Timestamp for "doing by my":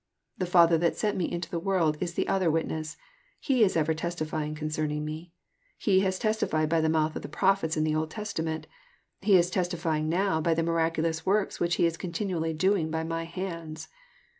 12.55-13.25